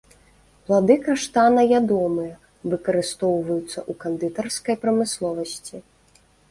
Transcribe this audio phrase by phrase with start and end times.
[0.69, 2.33] Плады каштана ядомыя,
[2.73, 5.89] выкарыстоўваюцца ў кандытарскай прамысловасці.